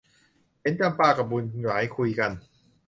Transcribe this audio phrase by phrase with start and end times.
[0.61, 2.31] เห็นจำปากับบุญหลายคุยกัน